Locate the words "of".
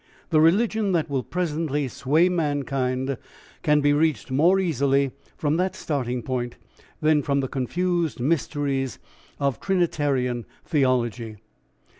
9.39-9.59